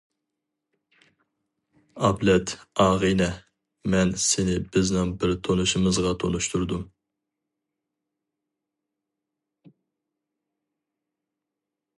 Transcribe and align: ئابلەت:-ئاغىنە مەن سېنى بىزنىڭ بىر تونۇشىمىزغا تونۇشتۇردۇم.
ئابلەت:-ئاغىنە 2.07 3.27
مەن 3.95 4.15
سېنى 4.23 4.55
بىزنىڭ 4.77 5.13
بىر 5.25 5.35
تونۇشىمىزغا 5.49 6.15
تونۇشتۇردۇم. 6.25 6.89